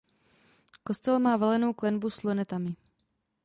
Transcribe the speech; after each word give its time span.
Kostel 0.83 1.19
má 1.19 1.37
valenou 1.37 1.73
klenbu 1.73 2.09
s 2.09 2.23
lunetami. 2.23 2.75